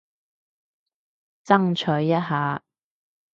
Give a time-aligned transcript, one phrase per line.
[1.45, 2.63] 爭取一下